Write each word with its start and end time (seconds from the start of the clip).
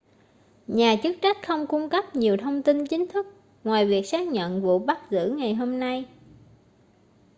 nhà 0.67 0.95
chức 1.03 1.15
trách 1.21 1.37
không 1.47 1.67
cung 1.67 1.89
cấp 1.89 2.15
nhiều 2.15 2.37
thông 2.37 2.63
tin 2.63 2.85
chính 2.87 3.07
thức 3.07 3.25
ngoài 3.63 3.85
việc 3.85 4.05
xác 4.07 4.27
nhận 4.27 4.61
vụ 4.61 4.79
bắt 4.79 4.99
giữ 5.11 5.33
ngày 5.37 5.53
hôm 5.55 5.79
nay 5.79 6.05